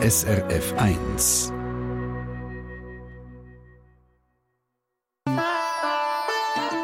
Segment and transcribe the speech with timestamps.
[0.00, 1.52] SRF 1.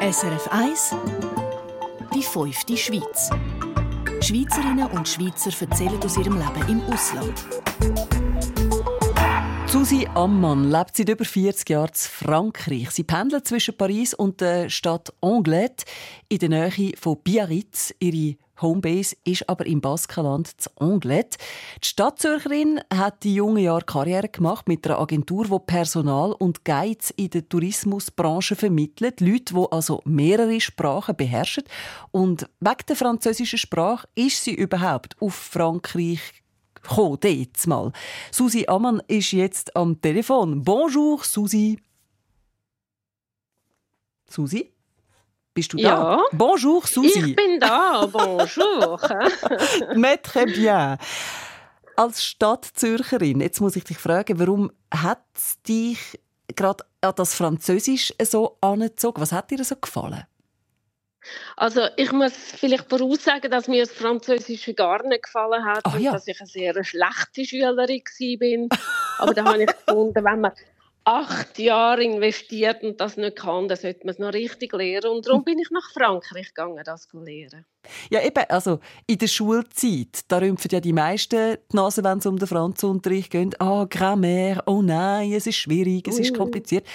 [0.02, 0.96] SRF 1
[2.12, 3.30] Die fünfte Schweiz.
[4.20, 7.34] Schweizerinnen und Schweizer erzählen aus ihrem Leben im Ausland.
[9.68, 12.90] Susi Ammann lebt seit über 40 Jahren in Frankreich.
[12.90, 15.84] Sie pendelt zwischen Paris und der Stadt Anglet
[16.28, 17.94] in der Nähe von Biarritz.
[18.00, 21.36] Ihre Homebase ist aber im Baskenland zu Anglet.
[21.82, 27.10] Die Stadtzürcherin hat die jungen Jahre Karriere gemacht mit einer Agentur, die Personal und Guides
[27.10, 29.20] in der Tourismusbranche vermittelt.
[29.20, 31.64] Leute, die also mehrere Sprachen beherrschen.
[32.10, 36.20] Und wegen der französischen Sprache ist sie überhaupt auf Frankreich
[36.74, 37.92] gekommen, jetzt mal.
[38.30, 40.62] Susi Ammann ist jetzt am Telefon.
[40.62, 41.78] Bonjour, Susi.
[44.28, 44.73] Susi?
[45.54, 45.82] Bist du da?
[45.82, 46.22] Ja.
[46.32, 47.30] Bonjour, Susi.
[47.30, 49.00] Ich bin da, bonjour.
[49.94, 50.98] Mais très bien.
[51.96, 56.20] Als Stadtzürcherin, jetzt muss ich dich fragen, warum hat es dich
[56.56, 59.22] gerade an das Französisch so angezogen?
[59.22, 60.24] Was hat dir so gefallen?
[61.56, 66.12] Also ich muss vielleicht voraussagen, dass mir das Französische gar nicht gefallen hat und ja.
[66.12, 68.78] dass ich eine sehr schlechte Schülerin war.
[69.18, 70.52] Aber da habe ich gefunden, wenn man
[71.04, 75.08] acht Jahre investiert und das nicht kann, dann sollte man es noch richtig lernen.
[75.08, 77.66] Und darum bin ich nach Frankreich gegangen, das zu lernen.
[78.10, 82.26] Ja, eben, also in der Schulzeit, da rümpfen ja die meisten die Nase, wenn es
[82.26, 83.60] um den Franzunterricht geht.
[83.60, 86.86] Ah, Grammaire, oh nein, es ist schwierig, es ist kompliziert.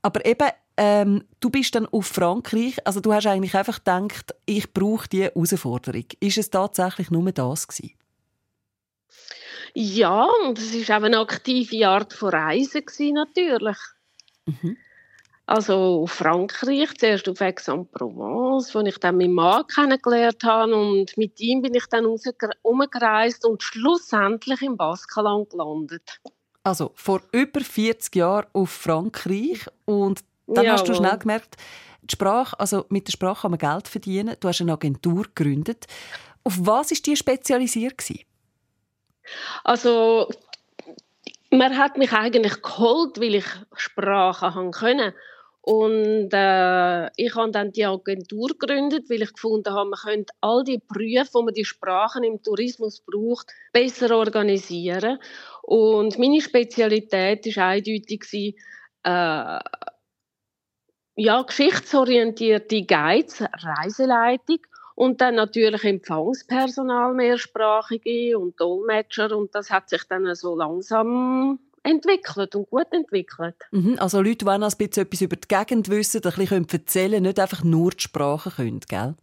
[0.00, 0.48] Aber eben,
[0.78, 5.24] ähm, du bist dann auf Frankreich, also du hast eigentlich einfach gedacht, ich brauche diese
[5.24, 6.04] Herausforderung.
[6.20, 7.94] Ist es tatsächlich nur das gewesen?
[9.78, 13.76] Ja, und es war auch eine aktive Art von Reisen, gewesen, natürlich.
[14.46, 14.78] Mhm.
[15.44, 15.74] Also
[16.04, 21.60] auf Frankreich, zuerst auf Aix-en-Provence, wo ich dann meinen Mann kennengelernt habe und mit ihm
[21.60, 22.06] bin ich dann
[22.62, 26.22] umgereist und schlussendlich im Baskenland gelandet.
[26.62, 31.58] Also vor über 40 Jahren auf Frankreich und dann hast du schnell gemerkt,
[32.00, 34.36] die Sprache, also mit der Sprache kann man Geld verdienen.
[34.40, 35.86] Du hast eine Agentur gegründet.
[36.44, 38.24] Auf was ist die spezialisiert gewesen?
[39.64, 40.28] Also
[41.50, 45.12] man hat mich eigentlich geholt, weil ich Sprachen haben können.
[45.60, 50.62] Und äh, ich habe dann die Agentur gegründet, weil ich gefunden habe, man könnte all
[50.62, 55.18] die Berufe, wo man die Sprachen im Tourismus braucht, besser organisieren.
[55.62, 58.54] Und meine Spezialität ist eindeutig
[59.02, 59.58] äh,
[61.16, 64.60] ja, geschichtsorientierte Guides, Reiseleitung
[64.96, 69.36] und dann natürlich Empfangspersonal, mehrsprachige und Dolmetscher.
[69.36, 73.54] Und das hat sich dann so langsam entwickelt und gut entwickelt.
[73.70, 76.66] Mhm, also Leute, die auch noch ein bisschen etwas über die Gegend wissen, ein bisschen
[76.68, 79.14] erzählen können, nicht einfach nur die Sprache können, gell?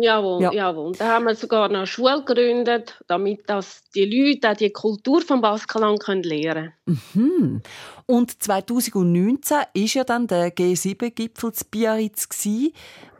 [0.00, 0.52] Jawohl, Ja.
[0.52, 0.92] jawohl.
[0.92, 5.20] Da haben wir sogar noch eine Schule gegründet, damit dass die Leute auch die Kultur
[5.20, 7.60] vom Baskenland können lernen Mhm.
[8.06, 12.26] Und 2019 ist ja dann der G7-Gipfel zu Biarritz.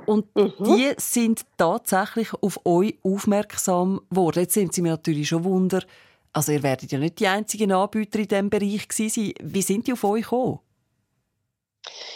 [0.06, 0.52] Und Mhm.
[0.64, 4.40] die sind tatsächlich auf euch aufmerksam geworden.
[4.40, 5.82] Jetzt sind sie mir natürlich schon Wunder.
[6.32, 9.34] Also ihr werdet ja nicht die einzigen Anbieter in diesem Bereich gewesen sein.
[9.42, 10.60] Wie sind die auf euch gekommen?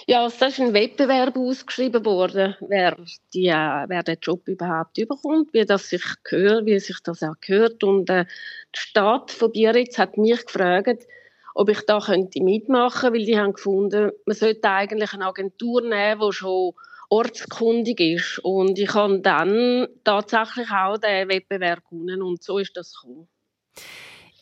[0.06, 2.96] Ja, also da ist ein Wettbewerb ausgeschrieben worden, wer,
[3.34, 7.34] die, äh, wer den Job überhaupt überkommt, wie das sich gehört, wie sich das auch
[7.40, 7.82] gehört.
[7.82, 8.24] Und äh,
[8.74, 11.06] die Stadt von Biarritz hat mich gefragt,
[11.56, 16.20] ob ich da könnte mitmachen, weil die haben gefunden, man sollte eigentlich eine Agentur nehmen,
[16.20, 16.74] die schon
[17.08, 18.38] ortskundig ist.
[18.42, 23.28] Und ich habe dann tatsächlich auch den Wettbewerb gewonnen und so ist das gekommen.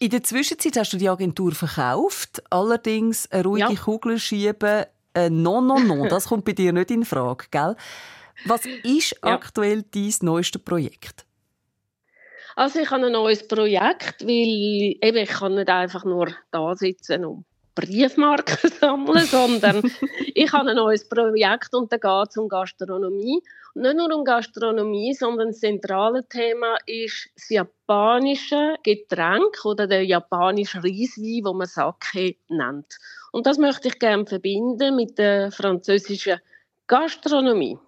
[0.01, 3.81] In der Zwischenzeit hast du die Agentur verkauft, allerdings eine ruhige Ja.
[3.81, 4.85] Kugel schieben.
[5.15, 7.77] Äh, non, non, non, das kommt bei dir nicht in Frage, gell?
[8.47, 9.35] Was ist Ja.
[9.35, 11.25] aktuell dein neuestes Projekt?
[12.57, 17.25] Also ich habe ein neues Projekt, weil eben, ich kann nicht einfach nur da sitzen
[17.25, 19.83] und Briefmarken sammeln, sondern
[20.35, 23.43] ich habe ein neues Projekt und da geht es um Gastronomie.
[23.75, 30.05] Und nicht nur um Gastronomie, sondern das zentrale Thema ist das japanische Getränk oder der
[30.05, 32.99] japanische Reiswein, wo man Sake nennt.
[33.32, 36.38] Und das möchte ich gerne verbinden mit der französischen
[36.87, 37.79] Gastronomie.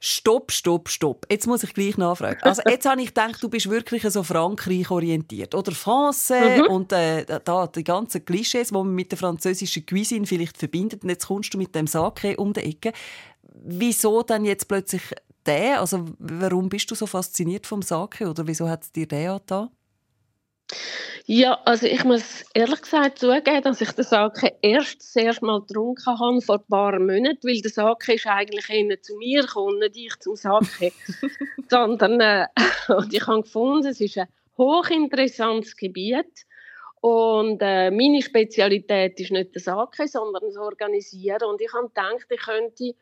[0.00, 1.26] Stopp, stopp, stopp.
[1.30, 2.40] Jetzt muss ich gleich nachfragen.
[2.42, 5.54] Also jetzt habe ich gedacht, du bist wirklich so Frankreich orientiert.
[5.54, 6.70] Oder Français Mhm.
[6.70, 11.02] und äh, da die ganzen Klischees, die man mit der französischen Cuisine vielleicht verbindet.
[11.02, 12.92] Und jetzt kommst du mit dem Sake um die Ecke.
[13.64, 15.02] Wieso dann jetzt plötzlich
[15.44, 15.80] der?
[15.80, 18.28] Also warum bist du so fasziniert vom Sake?
[18.28, 19.70] Oder wieso hat es dir der angetan?
[21.26, 26.06] Ja, also ich muss ehrlich gesagt zugeben, dass ich den Sake erst erste Mal getrunken
[26.06, 29.96] habe, vor ein paar Monaten, weil der Sake ist eigentlich eher zu mir gekommen, nicht
[29.96, 30.92] ich zum Sake.
[31.68, 32.46] Sondern äh,
[32.88, 36.46] und ich habe gefunden, es ist ein hochinteressantes Gebiet
[37.00, 41.44] Und äh, meine Spezialität ist nicht das Sake, sondern das Organisieren.
[41.44, 42.94] Und ich habe gedacht, ich könnte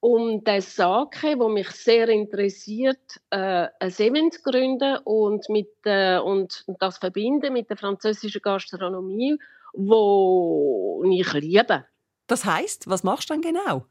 [0.00, 6.64] um das Sake, wo mich sehr interessiert, äh, ein Event gründen und, mit, äh, und
[6.78, 9.36] das verbinden mit der französischen Gastronomie,
[9.72, 11.84] wo ich liebe.
[12.26, 13.86] Das heißt, was machst du dann genau?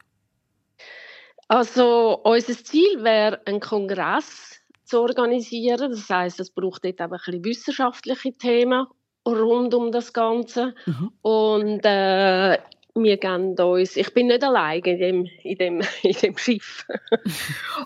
[1.50, 5.92] Also unser Ziel wäre, einen Kongress zu organisieren.
[5.92, 8.86] Das heißt, es braucht dort ein bisschen wissenschaftliche Themen
[9.26, 10.74] rund um das Ganze.
[10.86, 11.12] Mhm.
[11.22, 12.58] Und äh,
[13.04, 16.86] wir geben uns, ich bin nicht allein in dem, in dem, in dem Schiff.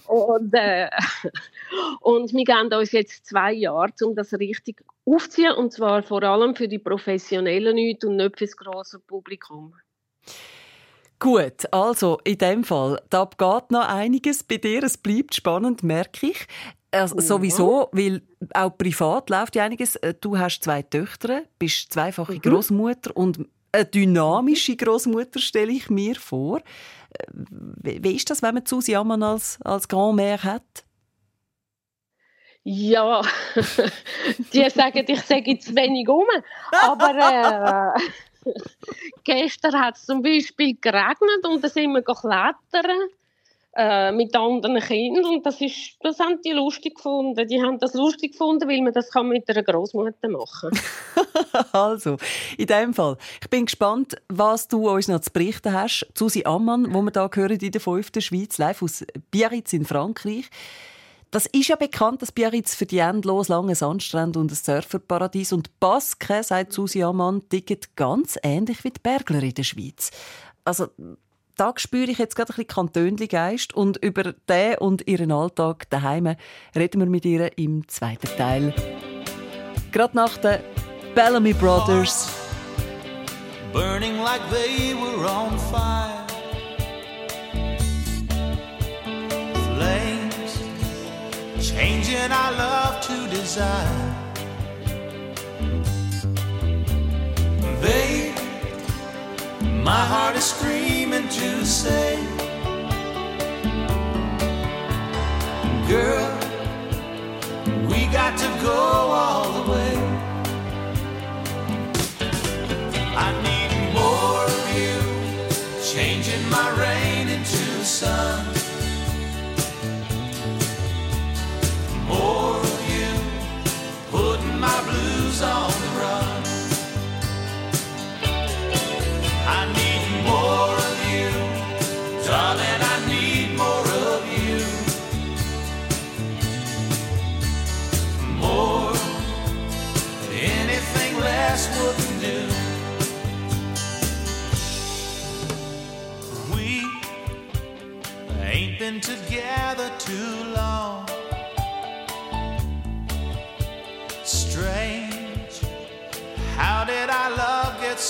[0.07, 0.89] und, äh,
[2.01, 5.53] und wir geben uns jetzt zwei Jahre, um das richtig aufzuziehen.
[5.53, 9.73] Und zwar vor allem für die professionellen Leute und nicht für das grosse Publikum.
[11.19, 14.83] Gut, also in dem Fall, da geht noch einiges bei dir.
[14.83, 16.47] Es bleibt spannend, merke ich.
[16.91, 17.21] Also, ja.
[17.21, 18.21] Sowieso, weil
[18.53, 19.95] auch privat läuft ja einiges.
[19.97, 22.41] Äh, du hast zwei Töchter, bist zweifache mhm.
[22.41, 26.59] Großmutter und eine dynamische Großmutter stelle ich mir vor.
[26.59, 30.83] Äh, wie ist das, wenn man Susi Ammann als, als Grand-Mère hat?
[32.63, 33.21] Ja,
[34.53, 36.25] die sagen, ich sage zu wenig um.
[36.83, 38.01] Aber äh,
[39.23, 43.09] Gestern hat es zum Beispiel geregnet und da sind wir klettern
[43.73, 47.47] äh, mit anderen Kindern und das, ist, das haben die lustig gefunden.
[47.47, 50.71] Die haben das lustig gefunden, weil man das kann mit einer Großmutter machen
[51.71, 52.17] Also,
[52.57, 56.05] in dem Fall, ich bin gespannt, was du uns noch zu berichten hast.
[56.15, 60.49] Susi Ammann, wo wir da hören in der fünften Schweiz, live aus Biarritz in Frankreich.
[61.31, 65.79] Das ist ja bekannt, dass Biarritz für die endlos langen Sandstrände und ein Surferparadies und
[65.79, 70.11] Basque, sagt Susi Ammann, ticket ganz ähnlich wie die Bergler in der Schweiz.
[70.65, 70.89] Also,
[71.61, 76.35] da spüre ich jetzt gerade ein bisschen Kantönli-Geist und über den und ihren Alltag daheim
[76.75, 78.73] reden wir mit ihr im zweiten Teil.
[79.91, 80.61] Gerade nach den
[81.13, 82.31] Bellamy Brothers.
[83.73, 86.17] Burning like they were on fire.
[91.61, 94.15] changing our love to desire.
[97.81, 98.35] Babe,
[99.83, 100.70] my heart is screaming
[101.31, 102.17] to say,
[105.87, 106.39] Girl,
[107.87, 109.30] we got to go all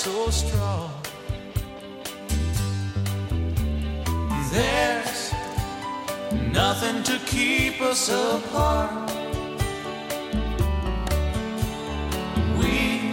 [0.03, 0.89] so strong?
[4.51, 5.31] There's
[6.51, 9.11] nothing to keep us apart.
[12.57, 13.11] We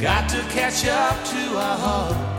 [0.00, 2.35] got to catch up to our hearts.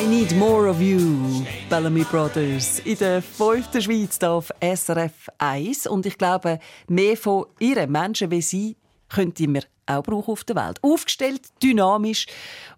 [0.00, 5.88] I Need More of You, Bellamy Brothers, in der fünften Schweiz auf SRF 1.
[5.88, 8.76] Und ich glaube, mehr von ihren Menschen wie sie
[9.10, 10.78] könnte man auch brauchen auf der Welt.
[10.80, 12.26] Aufgestellt, dynamisch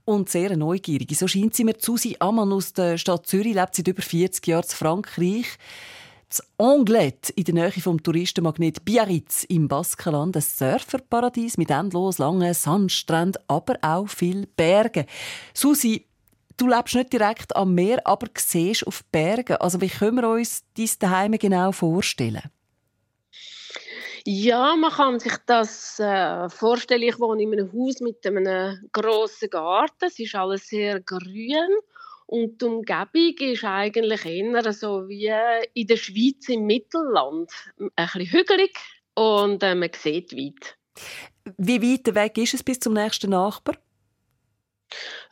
[0.05, 1.17] und sehr neugierig.
[1.17, 1.77] So scheint sie mir.
[1.79, 5.47] Susi Ammann aus der Stadt Zürich lebt seit über 40 Jahren in Frankreich.
[6.29, 12.53] Das Anglet in der Nähe vom Touristenmagnet Biarritz im Baskenland, ein Surferparadies mit endlos langen
[12.53, 15.05] Sandstränden, aber auch viel Bergen.
[15.55, 16.07] Susi,
[16.57, 19.57] du lebst nicht direkt am Meer, aber siehst auf Bergen.
[19.57, 22.51] Also wie können wir uns dies daheim genau vorstellen?
[24.25, 27.03] Ja, man kann sich das äh, vorstellen.
[27.03, 30.05] Ich wohne in einem Haus mit einem grossen Garten.
[30.07, 31.69] Es ist alles sehr grün
[32.27, 35.33] und die Umgebung ist eigentlich eher so wie
[35.75, 37.51] in der Schweiz im Mittelland.
[37.79, 38.79] Ein bisschen hügelig
[39.15, 40.77] und äh, man sieht weit.
[41.59, 43.77] Wie weit weg ist es bis zum nächsten Nachbar?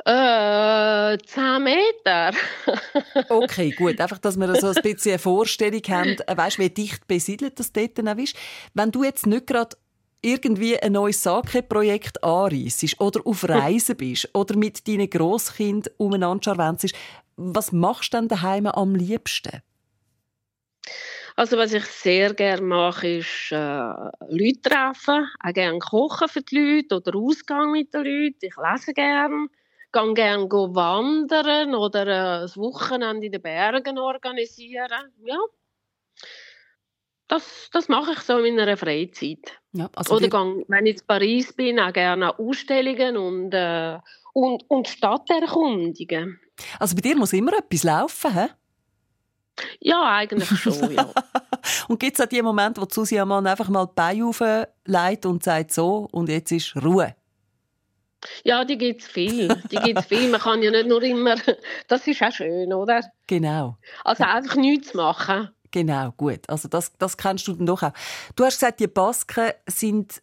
[0.05, 2.33] Äh, 10 Meter.
[3.29, 4.01] okay, gut.
[4.01, 7.73] Einfach, dass wir so ein bisschen eine Vorstellung haben, äh, weißt, wie dicht besiedelt das
[7.73, 8.37] dort ist.
[8.75, 9.77] Wenn du jetzt nicht gerade
[10.23, 16.95] irgendwie ein neues Sake-Projekt anreissest oder auf Reisen bist oder mit deinen Grosskind umeinander scharwenzest,
[17.37, 19.63] was machst du denn daheim am liebsten?
[21.37, 26.87] Also was ich sehr gerne mache, ist äh, Leute treffen, auch gerne kochen für die
[26.89, 28.47] Leute oder Ausgang mit den Leuten.
[28.47, 29.49] Ich lese gerne,
[29.93, 35.13] gehe gerne wandern oder äh, das Wochenende in den Bergen organisieren.
[35.25, 35.39] Ja,
[37.31, 39.61] das, das mache ich so in meiner Freizeit.
[39.73, 43.99] Ja, also oder gehe, wenn ich in Paris bin, auch gerne an Ausstellungen und, äh,
[44.33, 46.41] und, und Stadt erkundigen.
[46.81, 48.49] Also bei dir muss immer etwas laufen, hä?
[49.91, 51.11] Ja, eigentlich schon, ja.
[51.89, 55.43] und gibt es auch die Momente, wo Susi Mann einfach mal die Beine auflegt und
[55.43, 57.15] sagt so, und jetzt ist Ruhe?
[58.45, 59.49] Ja, die gibt es viel.
[59.71, 60.29] Die gibt's viel.
[60.31, 61.37] Man kann ja nicht nur immer...
[61.89, 63.03] Das ist auch schön, oder?
[63.27, 63.79] Genau.
[64.05, 65.51] Also einfach nichts machen.
[65.71, 66.41] Genau, gut.
[66.49, 67.93] Also das, das kennst du dann doch auch.
[68.37, 70.23] Du hast gesagt, die Basken sind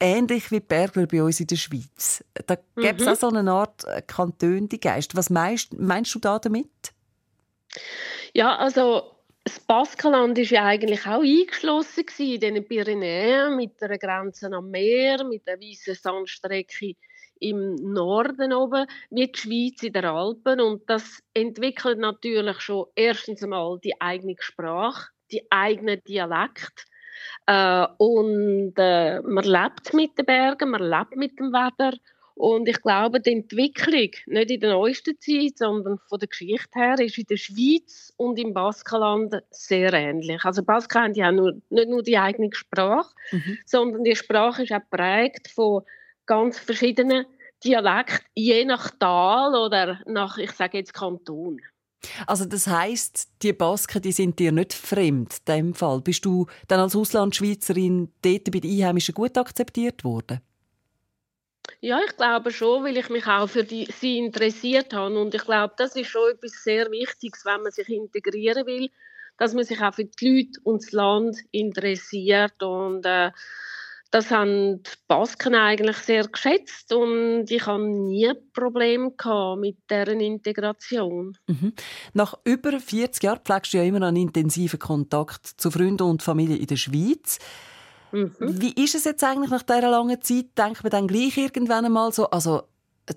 [0.00, 2.24] ähnlich wie die Bergler bei uns in der Schweiz.
[2.46, 3.12] Da gibt es mhm.
[3.12, 5.16] auch so eine Art äh, Kantöngeist.
[5.16, 6.93] Was meinst, meinst du da damit?
[8.32, 9.14] Ja, also
[9.44, 15.22] das Baskenland war ja eigentlich auch eingeschlossen in den Pyrenäen mit der Grenze am Meer,
[15.24, 16.94] mit der weißen Sandstrecke
[17.40, 20.60] im Norden oben, wie die Schweiz in den Alpen.
[20.60, 26.86] Und das entwickelt natürlich schon erstens einmal die eigene Sprache, die eigene Dialekt.
[27.46, 31.96] Äh, und äh, man lebt mit den Bergen, man lebt mit dem Wetter
[32.34, 36.98] und ich glaube, die Entwicklung, nicht in der neuesten Zeit, sondern von der Geschichte her,
[36.98, 40.44] ist in der Schweiz und im Baskenland sehr ähnlich.
[40.44, 43.58] Also Basken haben ja nur, nicht nur die eigene Sprache, mhm.
[43.64, 45.82] sondern die Sprache ist auch geprägt von
[46.26, 47.24] ganz verschiedenen
[47.62, 51.60] Dialekten, je nach Tal oder nach, ich sage jetzt, Kanton.
[52.26, 55.38] Also das heißt, die Basken, die sind dir nicht fremd.
[55.48, 60.40] In dem Fall bist du dann als Auslandschweizerin dort bei den Einheimischen gut akzeptiert worden?
[61.80, 65.18] Ja, ich glaube schon, weil ich mich auch für die, sie interessiert habe.
[65.20, 68.90] Und ich glaube, das ist schon etwas sehr Wichtiges, wenn man sich integrieren will,
[69.38, 72.62] dass man sich auch für die Leute und das Land interessiert.
[72.62, 73.30] Und äh,
[74.14, 79.12] das haben die Basken eigentlich sehr geschätzt und ich habe nie Probleme
[79.58, 81.36] mit deren Integration.
[81.48, 81.72] Mhm.
[82.12, 86.22] Nach über 40 Jahren pflegst du ja immer noch einen intensiven Kontakt zu Freunden und
[86.22, 87.40] Familie in der Schweiz.
[88.14, 88.32] Mhm.
[88.38, 90.56] Wie ist es jetzt eigentlich nach dieser langen Zeit?
[90.56, 92.62] Denkt man dann gleich irgendwann einmal so, also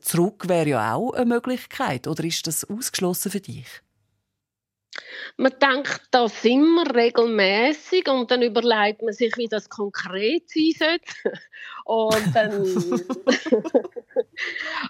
[0.01, 3.84] zurück wäre ja auch eine Möglichkeit, oder ist das ausgeschlossen für dich?
[5.38, 11.39] Man denkt das immer regelmäßig und dann überlegt man sich, wie das konkret sein sollte.
[11.86, 12.51] Und dann,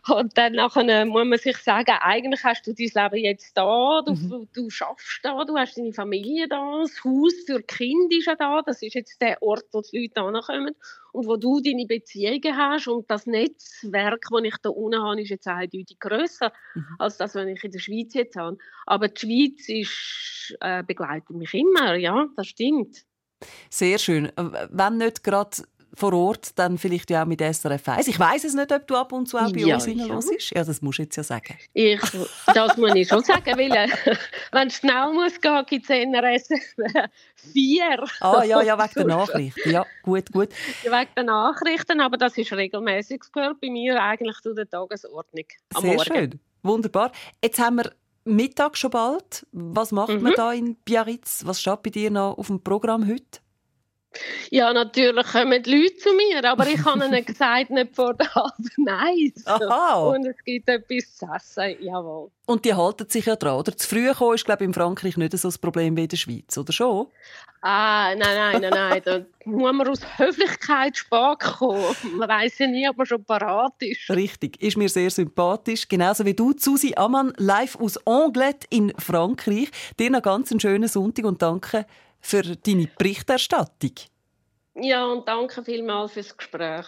[0.09, 4.13] und dann nachher muss man sich sagen, eigentlich hast du dein Leben jetzt da, du,
[4.13, 4.47] mhm.
[4.51, 8.63] du schaffst da, du hast deine Familie da, das Haus für Kinder ist ja da,
[8.65, 10.75] das ist jetzt der Ort, wo die Leute ankommen
[11.17, 15.29] und wo du deine Beziehungen hast und das Netzwerk, das ich da unten habe, ist
[15.29, 16.85] jetzt eindeutig grösser mhm.
[16.99, 18.57] als das, was ich in der Schweiz jetzt habe.
[18.85, 23.03] Aber die Schweiz ist, äh, begleitet mich immer, ja, das stimmt.
[23.71, 24.31] Sehr schön.
[24.35, 25.57] Wenn nicht gerade
[25.97, 28.07] vor Ort dann vielleicht ja auch mit SRF 1.
[28.07, 30.51] Ich weiß es nicht, ob du ab und zu auch bei ja, uns reinlässt.
[30.51, 30.63] Ja.
[30.63, 31.57] das musst du jetzt ja sagen.
[31.73, 31.99] Ich,
[32.53, 33.89] das muss ich schon sagen, weil äh,
[34.51, 36.49] wenn es schnell muss gehen, gibt es NRS
[37.35, 38.03] 4.
[38.21, 39.71] Ah ja, ja, wegen der Nachrichten.
[39.71, 40.49] Ja, gut, gut.
[40.83, 43.21] wegen der Nachrichten, aber das ist regelmäßig.
[43.33, 46.13] Gehört bei mir eigentlich zu der Tagesordnung am Sehr Morgen.
[46.13, 47.11] schön, wunderbar.
[47.43, 47.91] Jetzt haben wir
[48.23, 49.47] Mittag schon bald.
[49.51, 50.21] Was macht mhm.
[50.21, 51.43] man da in Biarritz?
[51.45, 53.39] Was steht bei dir noch auf dem Programm heute?
[54.49, 58.33] Ja, natürlich kommen die Leute zu mir, aber ich habe ihnen gesagt, nicht vor der
[58.33, 59.45] halben Eins.
[59.45, 59.95] Aha.
[60.09, 62.31] Und es gibt etwas zu essen, jawohl.
[62.45, 63.75] Und die halten sich ja dran, oder?
[63.75, 66.17] Zu früh kommen ist, glaube ich, in Frankreich nicht so ein Problem wie in der
[66.17, 67.07] Schweiz, oder schon?
[67.61, 69.01] Ah, nein, nein, nein, nein.
[69.03, 71.83] Da muss man aus Höflichkeit spät kommen.
[72.15, 74.09] Man weiß ja nie, ob man schon parat ist.
[74.09, 75.87] Richtig, ist mir sehr sympathisch.
[75.89, 79.69] Genauso wie du, Susi Ammann, live aus Anglet in Frankreich.
[79.99, 81.85] Dir noch ganz einen schönen Sonntag und danke
[82.19, 83.93] für deine Berichterstattung.
[84.75, 86.85] Ja, und danke vielmals fürs Gespräch.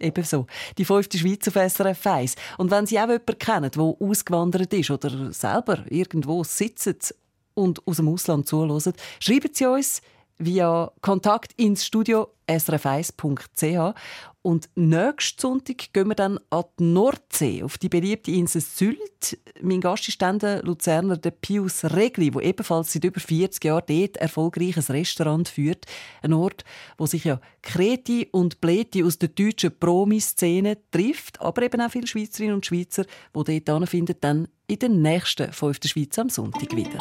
[0.00, 0.46] Ebenso.
[0.78, 2.34] Die fünfte Schweiz auf SRF 1.
[2.58, 7.14] Und wenn Sie auch jemanden kennen, der ausgewandert ist oder selber irgendwo sitzt
[7.54, 10.02] und aus dem Ausland zuhört, schreiben Sie uns
[10.38, 13.94] via Kontakt ins Studio srf1.ch.
[14.42, 19.38] Und nächsten Sonntag gehen wir dann an die Nordsee, auf die beliebte Insel Sylt.
[19.60, 23.84] Mein Gast ist dann der Luzerner der Pius Regli, der ebenfalls seit über 40 Jahren
[23.86, 25.86] dort erfolgreich ein Restaurant führt.
[26.22, 26.64] Ein Ort,
[26.98, 32.08] wo sich ja Kreti und Pleti aus der deutschen Promi-Szene trifft, aber eben auch viele
[32.08, 36.74] Schweizerinnen und Schweizer, die dort anfinden, dann in der nächsten «Fünf der Schweiz» am Sonntag
[36.74, 36.98] wieder.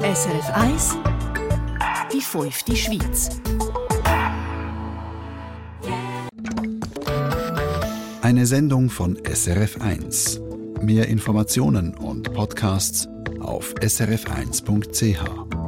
[0.00, 1.27] SRF 1
[2.12, 3.40] Die fünfte Schweiz.
[8.22, 10.40] Eine Sendung von SRF1.
[10.82, 13.08] Mehr Informationen und Podcasts
[13.40, 15.67] auf srf1.ch.